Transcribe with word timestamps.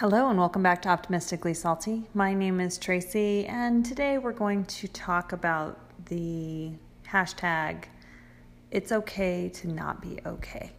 Hello, 0.00 0.30
and 0.30 0.38
welcome 0.38 0.62
back 0.62 0.80
to 0.82 0.88
Optimistically 0.88 1.54
Salty. 1.54 2.04
My 2.14 2.32
name 2.32 2.60
is 2.60 2.78
Tracy, 2.78 3.44
and 3.46 3.84
today 3.84 4.16
we're 4.16 4.30
going 4.30 4.64
to 4.66 4.86
talk 4.86 5.32
about 5.32 5.76
the 6.06 6.70
hashtag 7.04 7.86
It's 8.70 8.92
okay 8.92 9.48
to 9.54 9.66
not 9.66 10.00
be 10.00 10.20
okay. 10.24 10.70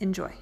Enjoy. 0.00 0.32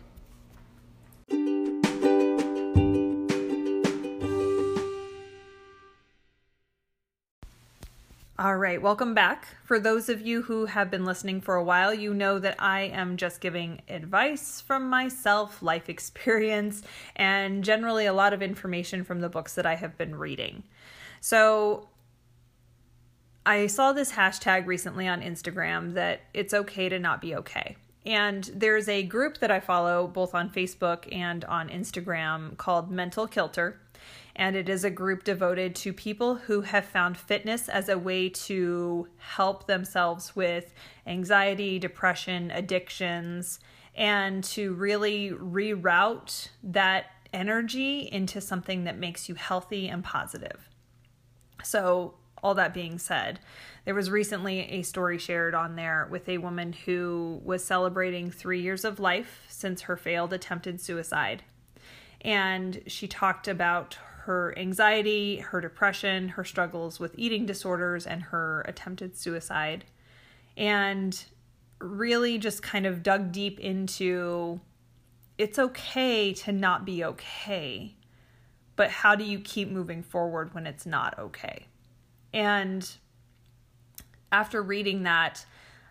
All 8.39 8.59
right, 8.59 8.83
welcome 8.83 9.15
back. 9.15 9.47
For 9.65 9.81
those 9.81 10.11
of 10.11 10.21
you 10.21 10.43
who 10.43 10.67
have 10.67 10.91
been 10.91 11.07
listening 11.07 11.41
for 11.41 11.55
a 11.55 11.65
while, 11.65 11.95
you 11.95 12.13
know 12.13 12.39
that 12.39 12.57
I 12.59 12.83
am 12.83 13.17
just 13.17 13.41
giving 13.41 13.81
advice 13.89 14.61
from 14.61 14.91
myself, 14.91 15.63
life 15.63 15.89
experience, 15.89 16.83
and 17.15 17.65
generally 17.65 18.05
a 18.05 18.13
lot 18.13 18.35
of 18.35 18.43
information 18.43 19.05
from 19.05 19.21
the 19.21 19.31
books 19.31 19.55
that 19.55 19.65
I 19.65 19.77
have 19.77 19.97
been 19.97 20.17
reading. 20.17 20.65
So, 21.23 21.89
I 23.47 23.69
saw 23.69 23.95
this 23.95 24.13
hashtag 24.13 24.67
recently 24.67 25.09
on 25.09 25.23
Instagram 25.23 25.95
that 25.95 26.21
it's 26.35 26.53
okay 26.53 26.91
to 26.91 26.99
not 26.99 27.23
be 27.23 27.35
okay. 27.37 27.79
And 28.05 28.45
there's 28.55 28.89
a 28.89 29.03
group 29.03 29.39
that 29.39 29.51
I 29.51 29.61
follow 29.61 30.07
both 30.07 30.35
on 30.35 30.51
Facebook 30.51 31.09
and 31.11 31.43
on 31.47 31.71
Instagram 31.71 32.59
called 32.59 32.91
Mental 32.91 33.27
Kilter 33.27 33.81
and 34.37 34.55
it 34.55 34.69
is 34.69 34.85
a 34.85 34.91
group 34.91 35.25
devoted 35.25 35.75
to 35.75 35.93
people 35.95 36.35
who 36.35 36.61
have 36.61 36.85
found 36.85 37.17
fitness 37.17 37.69
as 37.71 37.89
a 37.89 37.99
way 37.99 38.29
to 38.29 39.09
help 39.17 39.67
themselves 39.67 40.37
with 40.37 40.75
anxiety, 41.07 41.79
depression, 41.79 42.51
addictions, 42.51 43.59
and 43.95 44.45
to 44.45 44.75
really 44.75 45.31
reroute 45.31 46.49
that 46.63 47.07
energy 47.33 48.09
into 48.13 48.41
something 48.41 48.85
that 48.85 48.99
makes 48.99 49.27
you 49.27 49.35
healthy 49.35 49.89
and 49.89 50.05
positive. 50.05 50.69
So, 51.65 52.15
all 52.43 52.55
that 52.55 52.75
being 52.75 52.99
said, 52.99 53.41
there 53.87 53.95
was 53.95 54.11
recently 54.11 54.61
a 54.71 54.83
story 54.83 55.17
shared 55.17 55.55
on 55.55 55.75
there 55.75 56.07
with 56.11 56.29
a 56.29 56.39
woman 56.39 56.75
who 56.75 57.41
was 57.43 57.65
celebrating 57.65 58.31
three 58.31 58.61
years 58.61 58.85
of 58.85 59.01
life 59.01 59.47
since 59.49 59.83
her 59.83 59.97
failed 59.97 60.35
attempted 60.35 60.81
suicide. 60.81 61.43
And 62.21 62.83
she 62.87 63.09
talked 63.09 63.49
about 63.49 63.97
her 64.27 64.57
anxiety, 64.59 65.39
her 65.39 65.61
depression, 65.61 66.29
her 66.31 66.45
struggles 66.45 67.01
with 67.01 67.15
eating 67.17 67.47
disorders, 67.47 68.07
and 68.07 68.23
her 68.23 68.63
attempted 68.63 69.17
suicide. 69.17 69.85
And 70.57 71.25
really 71.81 72.39
just 72.39 72.63
kind 72.63 72.87
of 72.87 73.03
dug 73.03 73.33
deep 73.33 73.61
into 73.61 74.61
it's 75.39 75.59
okay 75.59 76.33
to 76.33 76.53
not 76.53 76.85
be 76.85 77.05
okay, 77.05 77.95
but 78.75 78.91
how 78.91 79.15
do 79.15 79.25
you 79.25 79.39
keep 79.39 79.71
moving 79.71 80.03
forward 80.03 80.55
when 80.55 80.67
it's 80.67 80.87
not 80.87 81.19
okay? 81.19 81.67
And 82.33 82.91
after 84.33 84.63
reading 84.63 85.03
that, 85.03 85.45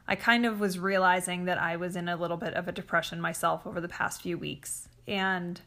I 0.07 0.15
kind 0.15 0.45
of 0.45 0.59
was 0.59 0.77
realizing 0.77 1.45
that 1.45 1.59
I 1.59 1.75
was 1.77 1.95
in 1.95 2.09
a 2.09 2.15
little 2.15 2.37
bit 2.37 2.53
of 2.53 2.67
a 2.67 2.71
depression 2.71 3.21
myself 3.21 3.65
over 3.65 3.81
the 3.81 3.87
past 3.87 4.21
few 4.21 4.37
weeks. 4.37 4.87
And 5.07 5.61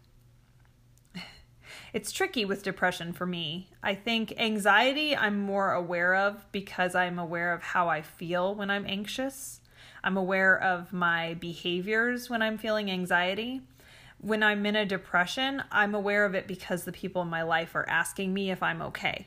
it's 1.92 2.12
tricky 2.12 2.44
with 2.44 2.62
depression 2.62 3.12
for 3.12 3.26
me. 3.26 3.68
I 3.82 3.94
think 3.94 4.34
anxiety 4.36 5.16
I'm 5.16 5.40
more 5.40 5.72
aware 5.72 6.14
of 6.14 6.50
because 6.52 6.94
I'm 6.94 7.18
aware 7.18 7.52
of 7.52 7.62
how 7.62 7.88
I 7.88 8.02
feel 8.02 8.54
when 8.54 8.70
I'm 8.70 8.86
anxious. 8.86 9.60
I'm 10.04 10.16
aware 10.16 10.60
of 10.60 10.92
my 10.92 11.34
behaviors 11.34 12.30
when 12.30 12.42
I'm 12.42 12.58
feeling 12.58 12.90
anxiety. 12.90 13.62
When 14.20 14.42
I'm 14.42 14.66
in 14.66 14.76
a 14.76 14.86
depression, 14.86 15.62
I'm 15.70 15.94
aware 15.94 16.24
of 16.24 16.34
it 16.34 16.46
because 16.46 16.84
the 16.84 16.92
people 16.92 17.22
in 17.22 17.28
my 17.28 17.42
life 17.42 17.74
are 17.74 17.88
asking 17.88 18.34
me 18.34 18.50
if 18.50 18.62
I'm 18.62 18.82
okay. 18.82 19.26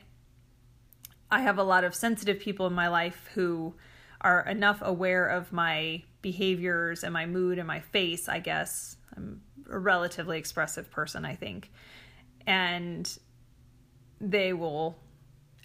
I 1.30 1.40
have 1.40 1.58
a 1.58 1.62
lot 1.64 1.84
of 1.84 1.94
sensitive 1.94 2.40
people 2.40 2.66
in 2.66 2.74
my 2.74 2.88
life 2.88 3.30
who 3.34 3.74
are 4.20 4.46
enough 4.46 4.78
aware 4.82 5.26
of 5.26 5.52
my 5.52 6.02
behaviors 6.20 7.02
and 7.02 7.12
my 7.12 7.26
mood 7.26 7.58
and 7.58 7.66
my 7.66 7.80
face, 7.80 8.28
I 8.28 8.38
guess. 8.38 8.96
I'm 9.16 9.40
a 9.70 9.78
relatively 9.78 10.38
expressive 10.38 10.90
person, 10.90 11.24
I 11.24 11.34
think 11.34 11.70
and 12.46 13.18
they 14.20 14.52
will 14.52 14.96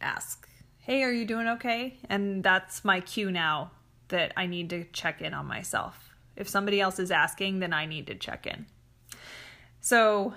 ask, 0.01 0.47
Hey, 0.79 1.03
are 1.03 1.11
you 1.11 1.25
doing 1.25 1.47
okay? 1.47 1.97
And 2.09 2.43
that's 2.43 2.85
my 2.85 3.01
cue 3.01 3.29
now 3.31 3.71
that 4.07 4.31
I 4.37 4.45
need 4.45 4.69
to 4.69 4.85
check 4.85 5.21
in 5.21 5.33
on 5.33 5.45
myself. 5.45 6.15
If 6.35 6.47
somebody 6.47 6.79
else 6.79 6.99
is 6.99 7.11
asking, 7.11 7.59
then 7.59 7.73
I 7.73 7.85
need 7.85 8.07
to 8.07 8.15
check 8.15 8.47
in. 8.47 8.67
So, 9.81 10.33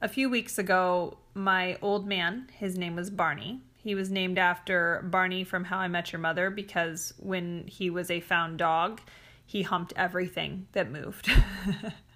a 0.00 0.08
few 0.08 0.28
weeks 0.28 0.58
ago, 0.58 1.18
my 1.34 1.78
old 1.82 2.06
man, 2.06 2.48
his 2.56 2.76
name 2.76 2.94
was 2.94 3.10
Barney. 3.10 3.60
He 3.76 3.94
was 3.94 4.10
named 4.10 4.38
after 4.38 5.04
Barney 5.10 5.44
from 5.44 5.64
How 5.64 5.78
I 5.78 5.88
Met 5.88 6.12
Your 6.12 6.20
Mother 6.20 6.50
because 6.50 7.14
when 7.18 7.66
he 7.66 7.90
was 7.90 8.10
a 8.10 8.20
found 8.20 8.58
dog, 8.58 9.00
he 9.46 9.62
humped 9.62 9.92
everything 9.96 10.66
that 10.72 10.90
moved. 10.90 11.30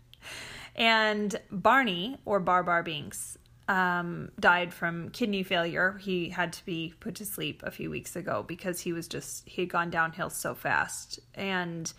and 0.76 1.40
Barney, 1.50 2.18
or 2.24 2.40
Barbar 2.40 2.82
Binks, 2.82 3.38
um, 3.68 4.30
died 4.40 4.74
from 4.74 5.10
kidney 5.10 5.42
failure. 5.42 5.98
He 6.02 6.28
had 6.28 6.52
to 6.54 6.64
be 6.64 6.94
put 7.00 7.14
to 7.16 7.24
sleep 7.24 7.62
a 7.64 7.70
few 7.70 7.90
weeks 7.90 8.16
ago 8.16 8.44
because 8.46 8.80
he 8.80 8.92
was 8.92 9.08
just, 9.08 9.48
he 9.48 9.62
had 9.62 9.70
gone 9.70 9.90
downhill 9.90 10.30
so 10.30 10.54
fast. 10.54 11.20
And 11.34 11.92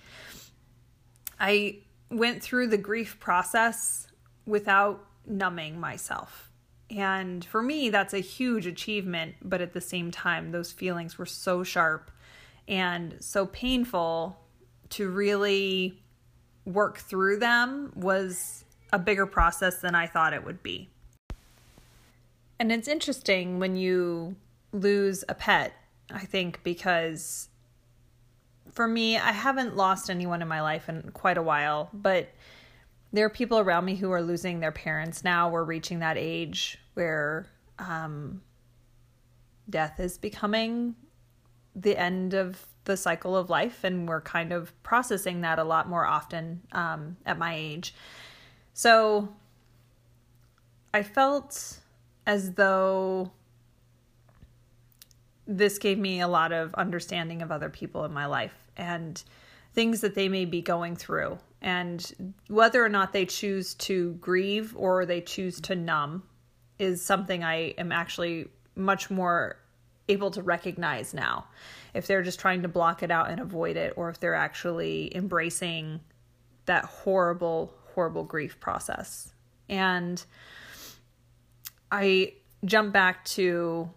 I 1.40 1.80
went 2.10 2.44
through 2.44 2.68
the 2.68 2.78
grief 2.78 3.20
process 3.20 4.08
without 4.46 5.06
numbing 5.26 5.80
myself. 5.80 6.52
And 6.90 7.44
for 7.44 7.62
me, 7.62 7.90
that's 7.90 8.14
a 8.14 8.20
huge 8.20 8.68
achievement. 8.68 9.36
But 9.42 9.62
at 9.62 9.74
the 9.74 9.82
same 9.82 10.12
time, 10.12 10.52
those 10.52 10.72
feelings 10.72 11.18
were 11.18 11.26
so 11.26 11.64
sharp 11.64 12.12
and 12.68 13.16
so 13.20 13.46
painful 13.46 14.38
to 14.90 15.10
really 15.10 16.02
work 16.66 17.00
through 17.00 17.40
them 17.40 17.92
was 17.96 18.64
a 18.92 19.00
bigger 19.00 19.26
process 19.26 19.78
than 19.80 19.96
I 19.96 20.08
thought 20.08 20.34
it 20.34 20.46
would 20.46 20.62
be. 20.62 20.93
And 22.64 22.72
it's 22.72 22.88
interesting 22.88 23.60
when 23.60 23.76
you 23.76 24.38
lose 24.72 25.26
a 25.28 25.34
pet, 25.34 25.74
I 26.10 26.22
think, 26.22 26.64
because 26.64 27.50
for 28.72 28.88
me, 28.88 29.18
I 29.18 29.34
haven't 29.34 29.76
lost 29.76 30.10
anyone 30.10 30.42
in 30.42 30.48
my 30.48 30.62
life 30.62 30.88
in 30.88 31.12
quite 31.14 31.38
a 31.38 31.44
while, 31.44 31.90
but 31.92 32.30
there 33.12 33.26
are 33.26 33.30
people 33.30 33.60
around 33.60 33.84
me 33.84 33.96
who 33.96 34.12
are 34.12 34.22
losing 34.22 34.62
their 34.62 34.72
parents 34.72 35.26
now. 35.26 35.50
We're 35.50 35.66
reaching 35.66 36.00
that 36.00 36.16
age 36.18 36.78
where 36.94 37.48
um, 37.80 38.42
death 39.70 40.00
is 40.00 40.18
becoming 40.18 40.96
the 41.76 41.98
end 41.98 42.34
of 42.34 42.66
the 42.86 42.96
cycle 42.96 43.36
of 43.36 43.50
life, 43.50 43.84
and 43.84 44.08
we're 44.08 44.22
kind 44.22 44.54
of 44.54 44.72
processing 44.84 45.42
that 45.42 45.60
a 45.60 45.66
lot 45.66 45.90
more 45.90 46.06
often 46.06 46.62
um, 46.72 47.18
at 47.26 47.38
my 47.38 47.56
age. 47.56 47.94
So 48.74 49.28
I 50.94 51.04
felt 51.04 51.82
as 52.26 52.54
though 52.54 53.32
this 55.46 55.78
gave 55.78 55.98
me 55.98 56.22
a 56.22 56.28
lot 56.28 56.52
of 56.52 56.74
understanding 56.76 57.42
of 57.42 57.52
other 57.52 57.70
people 57.70 58.06
in 58.06 58.14
my 58.14 58.26
life 58.26 58.56
and 58.78 59.24
things 59.74 60.02
that 60.02 60.16
they 60.16 60.30
may 60.30 60.46
be 60.46 60.62
going 60.62 60.96
through 60.96 61.38
and 61.64 62.36
whether 62.48 62.84
or 62.84 62.90
not 62.90 63.14
they 63.14 63.26
choose 63.26 63.74
to 63.74 64.14
grieve 64.16 64.76
or 64.78 65.06
they 65.06 65.22
choose 65.22 65.62
to 65.62 65.76
numb 65.76 66.24
is 66.78 67.04
something 67.04 67.44
I 67.44 67.74
am 67.78 67.92
actually 67.92 68.50
much 68.76 69.10
more 69.10 69.58
able 70.10 70.32
to 70.32 70.44
recognize 70.44 71.14
now. 71.14 71.46
If 71.94 72.08
they're 72.08 72.22
just 72.22 72.40
trying 72.40 72.64
to 72.64 72.68
block 72.68 73.02
it 73.02 73.12
out 73.12 73.30
and 73.30 73.40
avoid 73.40 73.78
it, 73.78 73.94
or 73.96 74.10
if 74.10 74.20
they're 74.20 74.36
actually 74.36 75.16
embracing 75.16 76.02
that 76.66 76.84
horrible, 76.84 77.74
horrible 77.94 78.24
grief 78.24 78.60
process. 78.60 79.34
And 79.70 80.24
I 81.96 82.34
jump 82.66 82.92
back 82.92 83.24
to 83.24 83.88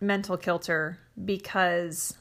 mental 0.00 0.36
kilter 0.36 0.98
because 1.24 2.14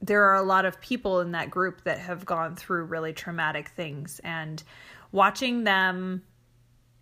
there 0.00 0.22
are 0.22 0.36
a 0.36 0.42
lot 0.42 0.64
of 0.64 0.80
people 0.80 1.18
in 1.18 1.32
that 1.32 1.50
group 1.50 1.82
that 1.82 1.98
have 1.98 2.24
gone 2.24 2.54
through 2.54 2.84
really 2.84 3.12
traumatic 3.12 3.70
things 3.70 4.20
and 4.22 4.62
watching 5.10 5.64
them 5.64 6.22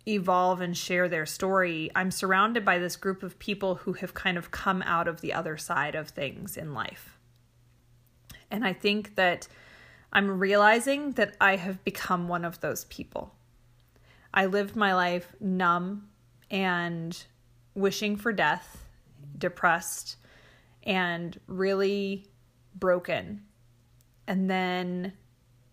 evolve 0.07 0.59
and 0.59 0.75
share 0.75 1.07
their 1.07 1.27
story 1.27 1.91
i'm 1.93 2.09
surrounded 2.09 2.65
by 2.65 2.79
this 2.79 2.95
group 2.95 3.21
of 3.21 3.37
people 3.37 3.75
who 3.75 3.93
have 3.93 4.15
kind 4.15 4.37
of 4.37 4.49
come 4.49 4.81
out 4.81 5.07
of 5.07 5.21
the 5.21 5.31
other 5.31 5.55
side 5.55 5.93
of 5.93 6.09
things 6.09 6.57
in 6.57 6.73
life. 6.73 7.19
And 8.49 8.65
i 8.65 8.73
think 8.73 9.15
that 9.17 9.47
i'm 10.11 10.39
realizing 10.39 11.11
that 11.11 11.37
i 11.39 11.57
have 11.57 11.83
become 11.83 12.27
one 12.27 12.43
of 12.43 12.59
those 12.59 12.85
people. 12.85 13.35
I 14.33 14.47
lived 14.47 14.75
my 14.75 14.95
life 14.95 15.35
numb 15.39 16.08
and 16.51 17.25
wishing 17.75 18.15
for 18.15 18.31
death, 18.31 18.85
depressed, 19.37 20.17
and 20.83 21.39
really 21.47 22.25
broken. 22.75 23.43
And 24.27 24.49
then 24.49 25.13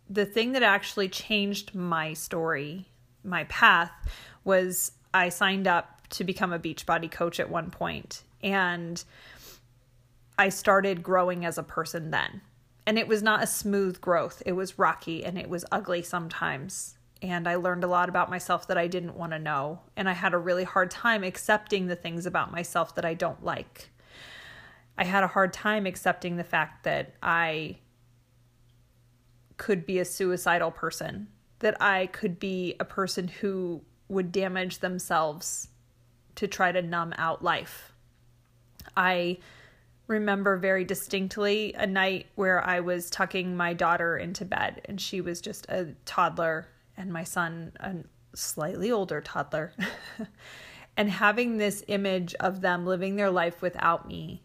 the 0.09 0.27
thing 0.27 0.53
that 0.53 0.63
actually 0.63 1.09
changed 1.09 1.75
my 1.75 2.13
story, 2.15 2.89
my 3.25 3.45
path, 3.45 3.93
was 4.45 4.93
I 5.13 5.29
signed 5.29 5.67
up 5.67 6.09
to 6.11 6.25
become 6.25 6.53
a 6.53 6.59
Beachbody 6.59 7.11
coach 7.11 7.41
at 7.41 7.51
one 7.51 7.71
point, 7.71 8.23
and 8.43 9.03
I 10.39 10.51
started 10.51 11.03
growing 11.03 11.45
as 11.45 11.59
a 11.59 11.63
person 11.63 12.11
then. 12.11 12.43
And 12.87 12.99
it 12.99 13.09
was 13.09 13.23
not 13.23 13.43
a 13.43 13.47
smooth 13.47 14.01
growth, 14.01 14.43
it 14.47 14.53
was 14.53 14.79
rocky 14.79 15.25
and 15.25 15.37
it 15.37 15.49
was 15.49 15.65
ugly 15.73 16.03
sometimes. 16.03 16.96
And 17.23 17.49
I 17.49 17.57
learned 17.57 17.85
a 17.85 17.89
lot 17.89 18.09
about 18.09 18.31
myself 18.31 18.69
that 18.69 18.77
I 18.77 18.87
didn't 18.89 19.17
want 19.17 19.33
to 19.33 19.39
know. 19.39 19.81
And 19.97 20.09
I 20.09 20.13
had 20.13 20.35
a 20.35 20.39
really 20.39 20.65
hard 20.65 20.91
time 20.91 21.25
accepting 21.25 21.87
the 21.87 21.97
things 21.97 22.27
about 22.27 22.53
myself 22.53 22.95
that 22.95 23.05
I 23.05 23.15
don't 23.15 23.43
like. 23.43 23.91
I 24.99 25.05
had 25.05 25.25
a 25.25 25.29
hard 25.29 25.53
time 25.53 25.87
accepting 25.87 26.37
the 26.37 26.45
fact 26.45 26.85
that 26.85 27.15
I 27.23 27.79
could 29.57 29.87
be 29.87 29.99
a 29.99 30.05
suicidal 30.05 30.71
person, 30.71 31.29
that 31.61 31.81
I 31.81 32.07
could 32.07 32.39
be 32.39 32.77
a 32.79 32.85
person 32.85 33.29
who 33.29 33.83
would 34.09 34.33
damage 34.33 34.79
themselves 34.79 35.69
to 36.37 36.47
try 36.47 36.73
to 36.73 36.83
numb 36.83 37.15
out 37.17 37.43
life. 37.43 37.93
I 38.97 39.39
remember 40.07 40.57
very 40.57 40.85
distinctly 40.85 41.75
a 41.75 41.87
night 41.87 42.27
where 42.37 42.65
I 42.65 42.81
was 42.81 43.11
tucking 43.11 43.57
my 43.57 43.73
daughter 43.73 44.17
into 44.17 44.45
bed 44.45 44.83
and 44.85 45.01
she 45.01 45.21
was 45.21 45.41
just 45.41 45.67
a 45.69 45.89
toddler 46.05 46.69
and 46.97 47.13
my 47.13 47.25
son 47.25 47.73
a 47.81 47.97
slightly 48.37 48.91
older 48.91 49.21
toddler. 49.21 49.73
and 50.97 51.11
having 51.11 51.59
this 51.59 51.85
image 51.89 52.35
of 52.41 52.61
them 52.61 52.87
living 52.87 53.17
their 53.17 53.31
life 53.31 53.61
without 53.61 54.09
me 54.09 54.43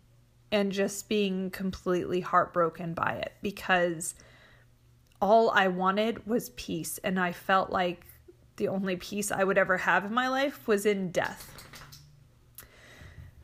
and 0.51 0.71
just 0.71 1.07
being 1.07 1.49
completely 1.49 2.19
heartbroken 2.19 2.93
by 2.93 3.13
it 3.13 3.33
because 3.41 4.15
all 5.21 5.49
I 5.51 5.67
wanted 5.67 6.27
was 6.27 6.49
peace. 6.51 6.97
And 7.03 7.19
I 7.19 7.31
felt 7.31 7.69
like 7.69 8.05
the 8.57 8.67
only 8.67 8.95
peace 8.95 9.31
I 9.31 9.43
would 9.43 9.57
ever 9.57 9.77
have 9.77 10.05
in 10.05 10.13
my 10.13 10.27
life 10.27 10.67
was 10.67 10.85
in 10.85 11.11
death. 11.11 11.63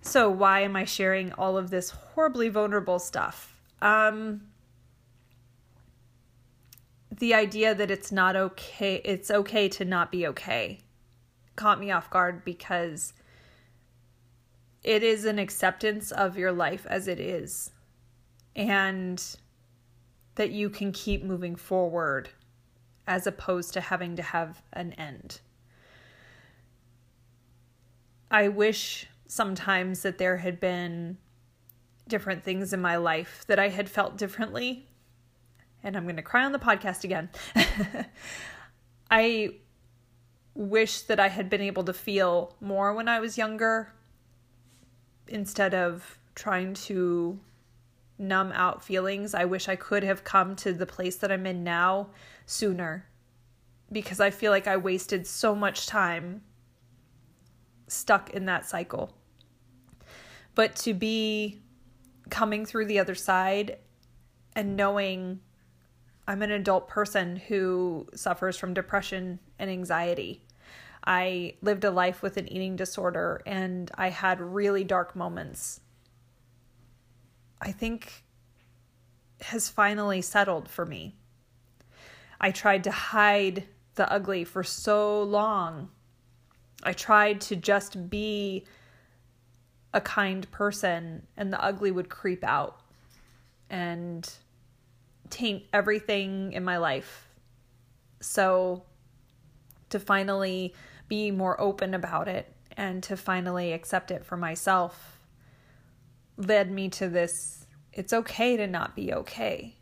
So, 0.01 0.29
why 0.29 0.61
am 0.61 0.75
I 0.75 0.85
sharing 0.85 1.33
all 1.33 1.57
of 1.57 1.69
this 1.69 1.89
horribly 1.89 2.49
vulnerable 2.49 2.99
stuff? 2.99 3.55
Um, 3.81 4.41
the 7.19 7.33
idea 7.33 7.73
that 7.73 7.91
it's 7.91 8.11
not 8.11 8.35
okay, 8.35 9.01
it's 9.03 9.31
okay 9.31 9.67
to 9.69 9.85
not 9.85 10.11
be 10.11 10.27
okay, 10.27 10.81
caught 11.55 11.79
me 11.79 11.91
off 11.91 12.09
guard 12.09 12.45
because 12.45 13.13
it 14.83 15.03
is 15.03 15.25
an 15.25 15.39
acceptance 15.39 16.11
of 16.11 16.37
your 16.37 16.51
life 16.51 16.85
as 16.89 17.07
it 17.07 17.19
is 17.19 17.71
and 18.55 19.37
that 20.35 20.51
you 20.51 20.69
can 20.69 20.91
keep 20.91 21.23
moving 21.23 21.55
forward 21.55 22.29
as 23.07 23.25
opposed 23.25 23.73
to 23.73 23.81
having 23.81 24.15
to 24.15 24.21
have 24.21 24.61
an 24.73 24.93
end. 24.93 25.39
I 28.29 28.49
wish 28.49 29.07
sometimes 29.27 30.01
that 30.01 30.17
there 30.17 30.37
had 30.37 30.59
been 30.59 31.17
different 32.07 32.43
things 32.43 32.73
in 32.73 32.81
my 32.81 32.97
life 32.97 33.43
that 33.47 33.59
I 33.59 33.69
had 33.69 33.89
felt 33.89 34.17
differently. 34.17 34.87
And 35.87 35.95
I'm 35.95 36.03
going 36.03 36.17
to 36.17 36.21
cry 36.21 36.43
on 36.43 36.51
the 36.51 36.59
podcast 36.59 37.05
again. 37.05 37.29
I 39.09 39.51
wish 40.53 41.03
that 41.03 41.17
I 41.17 41.29
had 41.29 41.49
been 41.49 41.61
able 41.61 41.85
to 41.85 41.93
feel 41.93 42.57
more 42.59 42.93
when 42.93 43.07
I 43.07 43.21
was 43.21 43.37
younger 43.37 43.93
instead 45.29 45.73
of 45.73 46.19
trying 46.35 46.73
to 46.73 47.39
numb 48.19 48.51
out 48.51 48.83
feelings. 48.83 49.33
I 49.33 49.45
wish 49.45 49.69
I 49.69 49.77
could 49.77 50.03
have 50.03 50.25
come 50.25 50.57
to 50.57 50.73
the 50.73 50.85
place 50.85 51.15
that 51.15 51.31
I'm 51.31 51.45
in 51.45 51.63
now 51.63 52.09
sooner 52.45 53.07
because 53.89 54.19
I 54.19 54.29
feel 54.29 54.51
like 54.51 54.67
I 54.67 54.75
wasted 54.75 55.25
so 55.25 55.55
much 55.55 55.87
time 55.87 56.41
stuck 57.87 58.31
in 58.31 58.43
that 58.43 58.65
cycle. 58.65 59.15
But 60.53 60.75
to 60.77 60.93
be 60.93 61.61
coming 62.29 62.65
through 62.65 62.87
the 62.87 62.99
other 62.99 63.15
side 63.15 63.77
and 64.53 64.75
knowing 64.75 65.39
I'm 66.27 66.41
an 66.41 66.51
adult 66.51 66.87
person 66.87 67.37
who 67.37 68.07
suffers 68.13 68.57
from 68.57 68.73
depression 68.73 69.39
and 69.57 69.69
anxiety 69.69 70.41
I 71.07 71.53
lived 71.61 71.85
a 71.85 71.89
life 71.89 72.21
with 72.21 72.35
an 72.35 72.51
eating 72.51 72.75
disorder 72.75 73.41
and 73.45 73.89
I 73.95 74.09
had 74.09 74.41
really 74.41 74.83
dark 74.83 75.15
moments. 75.15 75.79
I 77.61 77.71
think 77.71 78.25
has 79.39 79.69
finally 79.69 80.21
settled 80.21 80.67
for 80.67 80.85
me. 80.85 81.15
I 82.41 82.51
tried 82.51 82.83
to 82.83 82.91
hide 82.91 83.63
the 83.95 84.11
ugly 84.11 84.43
for 84.43 84.65
so 84.65 85.23
long. 85.23 85.91
I 86.83 86.91
tried 86.91 87.39
to 87.41 87.55
just 87.55 88.09
be 88.09 88.65
a 89.93 90.01
kind 90.01 90.49
person, 90.51 91.25
and 91.37 91.51
the 91.51 91.63
ugly 91.63 91.89
would 91.89 92.09
creep 92.09 92.43
out 92.43 92.81
and 93.69 94.29
taint 95.29 95.63
everything 95.73 96.53
in 96.53 96.63
my 96.63 96.77
life. 96.77 97.27
So, 98.21 98.83
to 99.89 99.99
finally 99.99 100.73
be 101.07 101.31
more 101.31 101.59
open 101.61 101.93
about 101.93 102.27
it 102.27 102.51
and 102.75 103.01
to 103.03 103.15
finally 103.15 103.71
accept 103.71 104.11
it 104.11 104.25
for 104.25 104.35
myself 104.35 105.19
led 106.37 106.69
me 106.71 106.89
to 106.89 107.09
this 107.09 107.65
it's 107.93 108.13
okay 108.13 108.55
to 108.57 108.67
not 108.67 108.95
be 108.95 109.11
okay. 109.11 109.75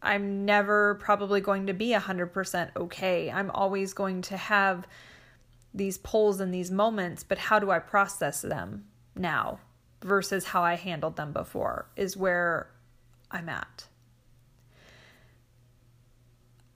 I'm 0.00 0.44
never 0.44 0.94
probably 0.94 1.40
going 1.40 1.66
to 1.66 1.74
be 1.74 1.88
100% 1.88 2.70
okay. 2.76 3.28
I'm 3.28 3.50
always 3.50 3.92
going 3.92 4.22
to 4.22 4.36
have 4.36 4.86
these 5.74 5.98
pulls 5.98 6.38
and 6.38 6.54
these 6.54 6.70
moments, 6.70 7.24
but 7.24 7.38
how 7.38 7.58
do 7.58 7.72
I 7.72 7.80
process 7.80 8.40
them 8.40 8.84
now 9.16 9.58
versus 10.00 10.44
how 10.44 10.62
I 10.62 10.76
handled 10.76 11.16
them 11.16 11.32
before 11.32 11.86
is 11.96 12.16
where 12.16 12.70
I'm 13.32 13.48
at. 13.48 13.86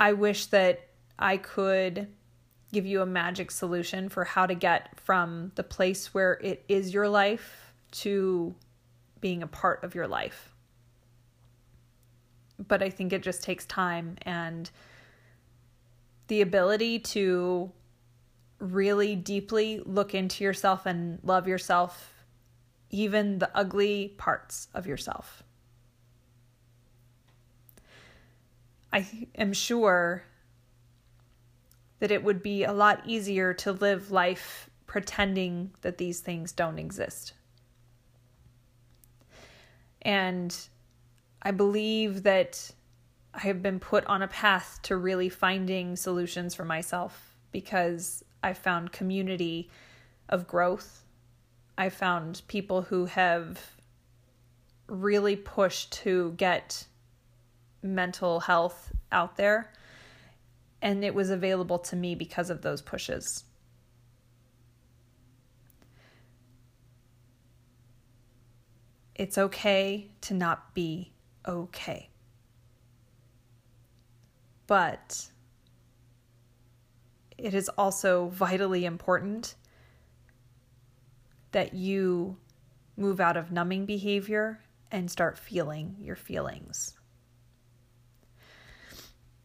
I 0.00 0.14
wish 0.14 0.46
that 0.46 0.80
I 1.18 1.36
could 1.36 2.08
give 2.72 2.86
you 2.86 3.02
a 3.02 3.06
magic 3.06 3.50
solution 3.50 4.08
for 4.08 4.24
how 4.24 4.46
to 4.46 4.54
get 4.54 4.98
from 4.98 5.52
the 5.56 5.62
place 5.62 6.14
where 6.14 6.34
it 6.42 6.64
is 6.68 6.94
your 6.94 7.08
life 7.08 7.74
to 7.90 8.54
being 9.20 9.42
a 9.42 9.46
part 9.46 9.84
of 9.84 9.94
your 9.94 10.08
life. 10.08 10.54
But 12.66 12.82
I 12.82 12.88
think 12.88 13.12
it 13.12 13.22
just 13.22 13.42
takes 13.42 13.66
time 13.66 14.16
and 14.22 14.70
the 16.28 16.40
ability 16.40 17.00
to 17.00 17.70
really 18.58 19.16
deeply 19.16 19.82
look 19.84 20.14
into 20.14 20.44
yourself 20.44 20.86
and 20.86 21.18
love 21.22 21.46
yourself, 21.46 22.24
even 22.90 23.38
the 23.38 23.50
ugly 23.54 24.14
parts 24.16 24.68
of 24.72 24.86
yourself. 24.86 25.42
I 28.92 29.06
am 29.36 29.52
sure 29.52 30.24
that 32.00 32.10
it 32.10 32.24
would 32.24 32.42
be 32.42 32.64
a 32.64 32.72
lot 32.72 33.02
easier 33.04 33.54
to 33.54 33.72
live 33.72 34.10
life 34.10 34.68
pretending 34.86 35.70
that 35.82 35.98
these 35.98 36.20
things 36.20 36.50
don't 36.50 36.78
exist. 36.78 37.34
And 40.02 40.56
I 41.42 41.52
believe 41.52 42.24
that 42.24 42.72
I 43.32 43.40
have 43.40 43.62
been 43.62 43.78
put 43.78 44.04
on 44.06 44.22
a 44.22 44.28
path 44.28 44.80
to 44.84 44.96
really 44.96 45.28
finding 45.28 45.94
solutions 45.94 46.54
for 46.54 46.64
myself 46.64 47.36
because 47.52 48.24
I 48.42 48.54
found 48.54 48.92
community 48.92 49.70
of 50.28 50.48
growth. 50.48 51.04
I 51.78 51.88
found 51.88 52.42
people 52.48 52.82
who 52.82 53.06
have 53.06 53.60
really 54.88 55.36
pushed 55.36 55.92
to 55.92 56.32
get 56.36 56.86
mental 57.82 58.40
health 58.40 58.92
out 59.12 59.36
there 59.36 59.72
and 60.82 61.04
it 61.04 61.14
was 61.14 61.30
available 61.30 61.78
to 61.78 61.96
me 61.96 62.14
because 62.14 62.50
of 62.50 62.62
those 62.62 62.80
pushes. 62.80 63.44
It's 69.14 69.36
okay 69.36 70.10
to 70.22 70.34
not 70.34 70.74
be 70.74 71.12
okay. 71.46 72.08
But 74.66 75.28
it 77.36 77.52
is 77.52 77.68
also 77.70 78.28
vitally 78.28 78.84
important 78.84 79.56
that 81.52 81.74
you 81.74 82.38
move 82.96 83.20
out 83.20 83.36
of 83.36 83.50
numbing 83.50 83.84
behavior 83.84 84.60
and 84.90 85.10
start 85.10 85.38
feeling 85.38 85.96
your 85.98 86.16
feelings. 86.16 86.99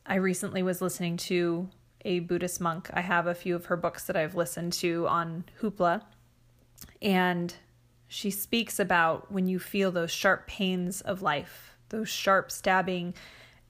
I 0.06 0.16
recently 0.16 0.62
was 0.62 0.82
listening 0.82 1.18
to 1.18 1.70
a 2.04 2.20
Buddhist 2.20 2.62
monk. 2.62 2.90
I 2.94 3.02
have 3.02 3.26
a 3.26 3.34
few 3.34 3.56
of 3.56 3.66
her 3.66 3.78
books 3.78 4.04
that 4.06 4.16
I've 4.16 4.36
listened 4.36 4.74
to 4.74 5.08
on 5.08 5.46
Hoopla. 5.62 6.04
And 7.02 7.54
she 8.08 8.30
speaks 8.30 8.80
about 8.80 9.32
when 9.32 9.48
you 9.48 9.58
feel 9.58 9.92
those 9.92 10.12
sharp 10.12 10.46
pains 10.46 11.02
of 11.02 11.24
life, 11.24 11.76
those 11.90 12.08
sharp 12.08 12.52
stabbing 12.52 13.16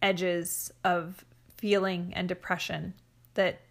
edges 0.02 0.74
of 0.84 1.24
feeling 1.56 2.12
and 2.14 2.28
depression, 2.28 2.94
that 3.36 3.62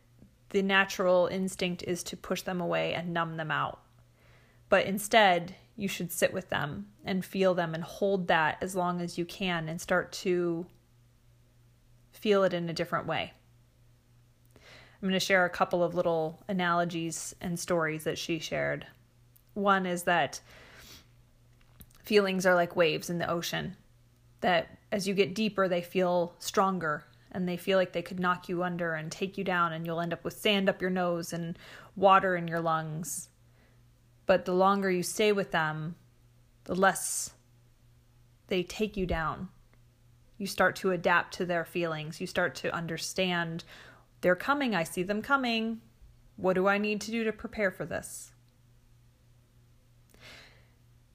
the 0.49 0.62
natural 0.62 1.26
instinct 1.26 1.83
is 1.83 2.02
to 2.04 2.16
push 2.16 2.42
them 2.42 2.62
away 2.62 2.94
and 2.94 3.12
numb 3.12 3.37
them 3.37 3.50
out. 3.50 3.80
But 4.71 4.87
instead, 4.87 5.54
you 5.76 5.88
should 5.88 6.11
sit 6.11 6.33
with 6.33 6.49
them 6.49 6.87
and 7.04 7.25
feel 7.25 7.52
them 7.52 7.75
and 7.75 7.85
hold 7.85 8.28
that 8.28 8.56
as 8.62 8.75
long 8.75 9.02
as 9.02 9.18
you 9.18 9.26
can 9.26 9.68
and 9.68 9.80
start 9.80 10.12
to 10.12 10.66
feel 12.25 12.43
it 12.43 12.54
in 12.54 12.71
a 12.71 12.73
different 12.73 13.07
way. 13.07 13.35
I'm 14.57 15.02
going 15.02 15.12
to 15.12 15.21
share 15.21 15.45
a 15.45 15.50
couple 15.50 15.85
of 15.85 15.95
little 15.95 16.43
analogies 16.49 17.35
and 17.38 17.61
stories 17.61 18.04
that 18.04 18.16
she 18.16 18.38
shared. 18.38 18.87
One 19.52 19.85
is 19.85 20.04
that 20.04 20.40
feelings 22.02 22.47
are 22.47 22.54
like 22.54 22.76
waves 22.76 23.11
in 23.11 23.19
the 23.19 23.31
ocean, 23.31 23.76
that 24.40 24.78
as 24.90 25.07
you 25.07 25.12
get 25.12 25.35
deeper, 25.35 25.69
they 25.69 25.83
feel 25.83 26.33
stronger 26.38 27.04
and 27.31 27.47
they 27.47 27.59
feel 27.59 27.76
like 27.76 27.93
they 27.93 28.00
could 28.00 28.19
knock 28.19 28.49
you 28.49 28.62
under 28.62 28.95
and 28.95 29.12
take 29.12 29.37
you 29.37 29.45
down, 29.45 29.75
and 29.75 29.85
you'll 29.85 30.00
end 30.00 30.14
up 30.14 30.25
with 30.25 30.38
sand 30.38 30.71
up 30.71 30.81
your 30.81 30.88
nose 30.88 31.31
and 31.31 31.59
water 31.95 32.37
in 32.37 32.49
your 32.49 32.61
lungs. 32.61 33.28
But 34.25 34.47
the 34.47 34.54
longer 34.54 34.90
you 34.90 35.02
stay 35.02 35.31
with 35.31 35.50
them, 35.50 35.97
the 36.64 36.75
less 36.75 37.35
they 38.47 38.62
take 38.62 38.97
you 38.97 39.04
down. 39.04 39.50
You 40.44 40.48
start 40.48 40.76
to 40.76 40.90
adapt 40.90 41.32
to 41.38 41.46
their 41.46 41.64
feelings. 41.64 42.20
You 42.20 42.26
start 42.26 42.54
to 42.56 42.74
understand 42.74 43.64
they're 44.20 44.36
coming. 44.36 44.74
I 44.74 44.84
see 44.84 45.02
them 45.02 45.22
coming. 45.22 45.80
What 46.36 46.52
do 46.52 46.66
I 46.68 46.76
need 46.76 47.00
to 47.00 47.10
do 47.10 47.24
to 47.24 47.32
prepare 47.32 47.70
for 47.70 47.86
this? 47.86 48.32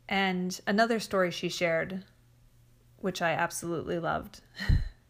And 0.08 0.60
another 0.66 1.00
story 1.00 1.30
she 1.30 1.48
shared, 1.48 2.06
which 2.98 3.22
I 3.22 3.34
absolutely 3.34 4.00
loved, 4.00 4.42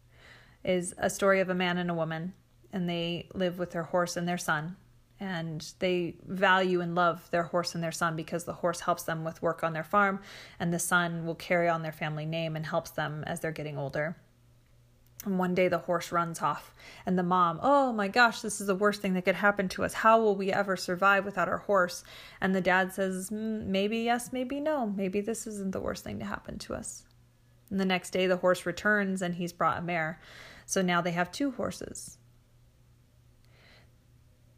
is 0.64 0.94
a 0.98 1.08
story 1.08 1.40
of 1.40 1.48
a 1.48 1.54
man 1.54 1.78
and 1.78 1.90
a 1.90 1.94
woman, 1.94 2.34
and 2.74 2.86
they 2.86 3.26
live 3.32 3.58
with 3.58 3.70
their 3.70 3.84
horse 3.84 4.18
and 4.18 4.28
their 4.28 4.36
son. 4.36 4.76
And 5.20 5.64
they 5.80 6.16
value 6.26 6.80
and 6.80 6.94
love 6.94 7.30
their 7.30 7.42
horse 7.42 7.74
and 7.74 7.84
their 7.84 7.92
son 7.92 8.16
because 8.16 8.44
the 8.44 8.54
horse 8.54 8.80
helps 8.80 9.02
them 9.02 9.22
with 9.22 9.42
work 9.42 9.62
on 9.62 9.74
their 9.74 9.84
farm, 9.84 10.20
and 10.58 10.72
the 10.72 10.78
son 10.78 11.26
will 11.26 11.34
carry 11.34 11.68
on 11.68 11.82
their 11.82 11.92
family 11.92 12.24
name 12.24 12.56
and 12.56 12.64
helps 12.64 12.90
them 12.90 13.22
as 13.26 13.40
they're 13.40 13.52
getting 13.52 13.76
older. 13.76 14.16
And 15.26 15.38
one 15.38 15.54
day 15.54 15.68
the 15.68 15.76
horse 15.76 16.12
runs 16.12 16.40
off, 16.40 16.74
and 17.04 17.18
the 17.18 17.22
mom, 17.22 17.60
oh 17.62 17.92
my 17.92 18.08
gosh, 18.08 18.40
this 18.40 18.62
is 18.62 18.68
the 18.68 18.74
worst 18.74 19.02
thing 19.02 19.12
that 19.12 19.26
could 19.26 19.34
happen 19.34 19.68
to 19.70 19.84
us. 19.84 19.92
How 19.92 20.18
will 20.18 20.34
we 20.34 20.50
ever 20.50 20.78
survive 20.78 21.26
without 21.26 21.48
our 21.48 21.58
horse? 21.58 22.02
And 22.40 22.54
the 22.54 22.62
dad 22.62 22.94
says, 22.94 23.28
mm, 23.28 23.66
maybe 23.66 23.98
yes, 23.98 24.32
maybe 24.32 24.60
no. 24.60 24.86
Maybe 24.86 25.20
this 25.20 25.46
isn't 25.46 25.72
the 25.72 25.80
worst 25.80 26.04
thing 26.04 26.18
to 26.20 26.24
happen 26.24 26.58
to 26.60 26.74
us. 26.74 27.04
And 27.68 27.78
the 27.78 27.84
next 27.84 28.10
day 28.10 28.26
the 28.26 28.38
horse 28.38 28.64
returns 28.64 29.20
and 29.20 29.34
he's 29.34 29.52
brought 29.52 29.78
a 29.78 29.82
mare. 29.82 30.18
So 30.64 30.80
now 30.80 31.02
they 31.02 31.12
have 31.12 31.30
two 31.30 31.50
horses. 31.50 32.16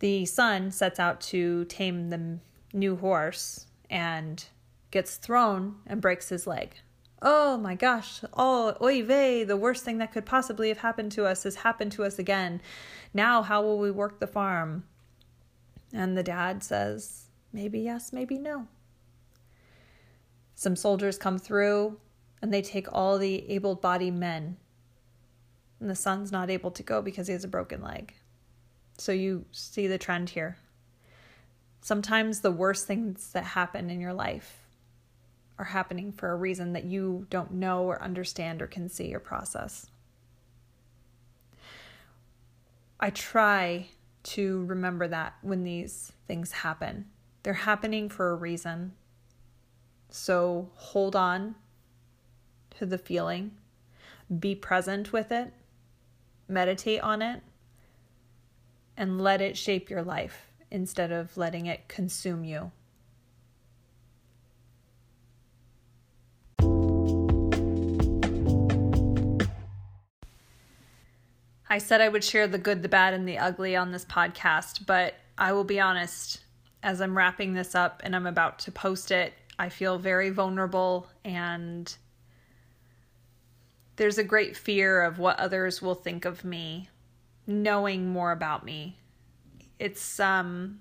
The 0.02 0.26
son 0.26 0.70
sets 0.70 1.00
out 1.00 1.22
to 1.22 1.64
tame 1.64 2.10
the 2.10 2.38
new 2.74 2.96
horse 2.96 3.66
and 3.88 4.44
gets 4.90 5.16
thrown 5.16 5.76
and 5.86 6.02
breaks 6.02 6.28
his 6.28 6.46
leg 6.46 6.74
oh 7.22 7.56
my 7.56 7.74
gosh, 7.74 8.20
oh, 8.34 8.76
oy 8.82 9.02
vey, 9.02 9.44
the 9.44 9.56
worst 9.56 9.84
thing 9.84 9.98
that 9.98 10.12
could 10.12 10.26
possibly 10.26 10.68
have 10.68 10.78
happened 10.78 11.12
to 11.12 11.24
us 11.24 11.44
has 11.44 11.56
happened 11.56 11.92
to 11.92 12.04
us 12.04 12.18
again. 12.18 12.60
Now, 13.14 13.42
how 13.42 13.62
will 13.62 13.78
we 13.78 13.90
work 13.90 14.18
the 14.18 14.26
farm? 14.26 14.84
And 15.92 16.16
the 16.16 16.22
dad 16.22 16.62
says, 16.62 17.26
maybe 17.52 17.80
yes, 17.80 18.12
maybe 18.12 18.38
no. 18.38 18.66
Some 20.54 20.76
soldiers 20.76 21.16
come 21.16 21.38
through 21.38 21.98
and 22.40 22.52
they 22.52 22.62
take 22.62 22.92
all 22.92 23.18
the 23.18 23.48
able 23.50 23.74
bodied 23.74 24.14
men. 24.14 24.56
And 25.80 25.90
the 25.90 25.94
son's 25.94 26.32
not 26.32 26.50
able 26.50 26.70
to 26.72 26.82
go 26.82 27.02
because 27.02 27.26
he 27.26 27.32
has 27.32 27.44
a 27.44 27.48
broken 27.48 27.82
leg. 27.82 28.14
So 28.98 29.12
you 29.12 29.44
see 29.52 29.86
the 29.86 29.98
trend 29.98 30.30
here. 30.30 30.56
Sometimes 31.80 32.40
the 32.40 32.52
worst 32.52 32.86
things 32.86 33.32
that 33.32 33.44
happen 33.44 33.90
in 33.90 34.00
your 34.00 34.12
life 34.12 34.60
are 35.58 35.64
happening 35.66 36.12
for 36.12 36.30
a 36.30 36.36
reason 36.36 36.72
that 36.72 36.84
you 36.84 37.26
don't 37.30 37.52
know 37.52 37.84
or 37.84 38.02
understand 38.02 38.62
or 38.62 38.66
can 38.66 38.88
see 38.88 39.14
or 39.14 39.20
process. 39.20 39.86
I 43.00 43.10
try 43.10 43.88
to 44.22 44.64
remember 44.66 45.08
that 45.08 45.34
when 45.42 45.64
these 45.64 46.12
things 46.28 46.52
happen. 46.52 47.06
They're 47.42 47.52
happening 47.52 48.08
for 48.08 48.30
a 48.30 48.36
reason. 48.36 48.92
So 50.10 50.70
hold 50.74 51.16
on 51.16 51.56
to 52.78 52.86
the 52.86 52.98
feeling, 52.98 53.52
be 54.38 54.54
present 54.54 55.12
with 55.12 55.32
it, 55.32 55.52
meditate 56.48 57.00
on 57.00 57.22
it, 57.22 57.42
and 58.96 59.20
let 59.20 59.40
it 59.40 59.56
shape 59.56 59.90
your 59.90 60.02
life 60.02 60.48
instead 60.70 61.12
of 61.12 61.36
letting 61.36 61.66
it 61.66 61.88
consume 61.88 62.44
you. 62.44 62.70
I 71.72 71.78
said 71.78 72.02
I 72.02 72.08
would 72.10 72.22
share 72.22 72.46
the 72.46 72.58
good, 72.58 72.82
the 72.82 72.88
bad, 72.88 73.14
and 73.14 73.26
the 73.26 73.38
ugly 73.38 73.74
on 73.76 73.92
this 73.92 74.04
podcast, 74.04 74.84
but 74.84 75.14
I 75.38 75.54
will 75.54 75.64
be 75.64 75.80
honest, 75.80 76.40
as 76.82 77.00
I'm 77.00 77.16
wrapping 77.16 77.54
this 77.54 77.74
up 77.74 78.02
and 78.04 78.14
I'm 78.14 78.26
about 78.26 78.58
to 78.60 78.70
post 78.70 79.10
it, 79.10 79.32
I 79.58 79.70
feel 79.70 79.96
very 79.96 80.28
vulnerable 80.28 81.06
and 81.24 81.94
there's 83.96 84.18
a 84.18 84.24
great 84.24 84.56
fear 84.56 85.02
of 85.02 85.18
what 85.18 85.38
others 85.38 85.80
will 85.80 85.94
think 85.94 86.24
of 86.26 86.44
me 86.44 86.90
knowing 87.46 88.08
more 88.08 88.32
about 88.32 88.64
me. 88.64 88.98
It's 89.78 90.20
um 90.20 90.80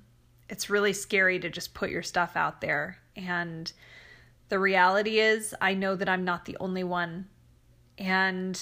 it's 0.50 0.70
really 0.70 0.94
scary 0.94 1.40
to 1.40 1.50
just 1.50 1.74
put 1.74 1.90
your 1.90 2.04
stuff 2.04 2.36
out 2.36 2.62
there 2.62 2.98
and 3.16 3.72
the 4.50 4.60
reality 4.60 5.20
is 5.20 5.56
I 5.62 5.74
know 5.74 5.96
that 5.96 6.10
I'm 6.10 6.26
not 6.26 6.46
the 6.46 6.58
only 6.60 6.84
one 6.84 7.28
and 7.98 8.60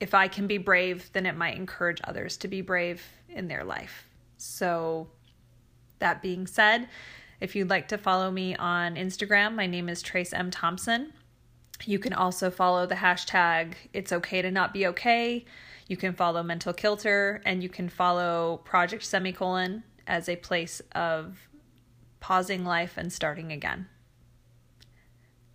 if 0.00 0.12
I 0.12 0.28
can 0.28 0.46
be 0.46 0.58
brave, 0.58 1.10
then 1.12 1.26
it 1.26 1.36
might 1.36 1.56
encourage 1.56 2.00
others 2.04 2.36
to 2.38 2.48
be 2.48 2.60
brave 2.60 3.02
in 3.28 3.48
their 3.48 3.64
life. 3.64 4.08
So, 4.36 5.08
that 5.98 6.20
being 6.20 6.46
said, 6.46 6.88
if 7.40 7.54
you'd 7.56 7.70
like 7.70 7.88
to 7.88 7.98
follow 7.98 8.30
me 8.30 8.54
on 8.56 8.96
Instagram, 8.96 9.54
my 9.54 9.66
name 9.66 9.88
is 9.88 10.02
Trace 10.02 10.32
M. 10.32 10.50
Thompson. 10.50 11.12
You 11.84 11.98
can 11.98 12.12
also 12.12 12.50
follow 12.50 12.86
the 12.86 12.96
hashtag 12.96 13.74
It's 13.92 14.12
Okay 14.12 14.42
to 14.42 14.50
Not 14.50 14.74
Be 14.74 14.86
Okay. 14.88 15.44
You 15.86 15.96
can 15.96 16.14
follow 16.14 16.42
Mental 16.42 16.72
Kilter 16.72 17.42
and 17.44 17.62
you 17.62 17.68
can 17.68 17.88
follow 17.88 18.62
Project 18.64 19.04
Semicolon 19.04 19.84
as 20.06 20.28
a 20.28 20.36
place 20.36 20.80
of 20.92 21.48
pausing 22.20 22.64
life 22.64 22.94
and 22.96 23.12
starting 23.12 23.52
again. 23.52 23.86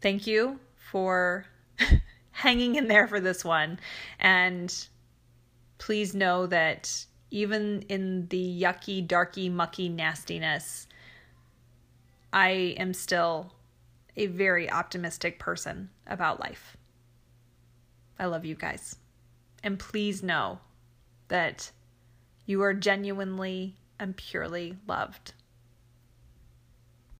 Thank 0.02 0.28
you 0.28 0.60
for 0.76 1.46
hanging 2.32 2.76
in 2.76 2.88
there 2.88 3.08
for 3.08 3.20
this 3.20 3.44
one. 3.44 3.80
And 4.20 4.74
please 5.78 6.14
know 6.14 6.46
that 6.48 7.06
even 7.32 7.84
in 7.90 8.28
the 8.28 8.62
yucky, 8.62 9.06
darky, 9.06 9.50
mucky 9.50 9.90
nastiness, 9.90 10.88
I 12.32 12.76
am 12.78 12.94
still 12.94 13.54
a 14.16 14.28
very 14.28 14.70
optimistic 14.70 15.40
person 15.40 15.90
about 16.06 16.40
life. 16.40 16.78
I 18.20 18.26
love 18.26 18.46
you 18.46 18.56
guys. 18.56 18.96
And 19.64 19.80
please 19.80 20.24
know 20.24 20.60
that 21.28 21.72
you 22.46 22.62
are 22.62 22.74
genuinely 22.74 23.76
and 24.00 24.16
purely 24.16 24.78
loved. 24.88 25.34